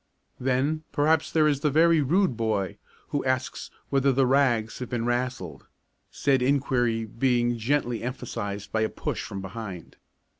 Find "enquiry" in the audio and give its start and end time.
6.41-7.05